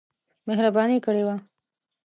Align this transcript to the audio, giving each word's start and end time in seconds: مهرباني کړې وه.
مهرباني 0.47 0.97
کړې 1.05 1.21
وه. 1.27 1.35